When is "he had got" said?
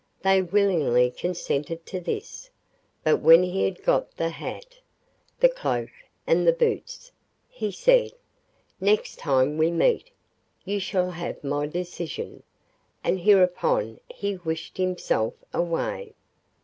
3.43-4.17